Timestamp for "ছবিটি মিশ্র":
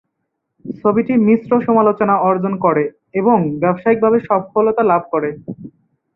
0.75-1.51